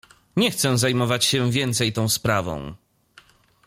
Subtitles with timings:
[0.35, 2.73] "„Nie chcę zajmować się więcej tą sprawą."